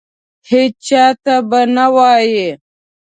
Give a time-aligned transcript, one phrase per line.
[0.49, 2.49] هیچا ته به نه وایې!